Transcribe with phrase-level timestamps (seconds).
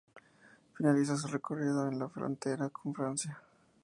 [0.73, 3.39] Finaliza su recorrido en la frontera con Francia.